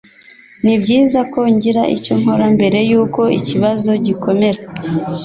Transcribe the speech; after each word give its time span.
Nibyiza 0.63 1.19
ko 1.33 1.39
ngira 1.53 1.83
icyo 1.95 2.13
nkora 2.19 2.45
mbere 2.55 2.79
yuko 2.91 3.21
ikibazo 3.39 3.91
gikomera. 4.05 4.61